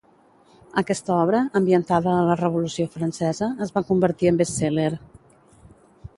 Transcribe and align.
Aquesta 0.81 1.11
obra, 1.15 1.41
ambientada 1.59 2.15
a 2.15 2.23
la 2.29 2.39
Revolució 2.41 2.87
Francesa, 2.97 3.51
es 3.67 3.75
va 3.77 3.85
convertir 3.93 4.33
en 4.33 4.43
best-seller. 4.43 4.91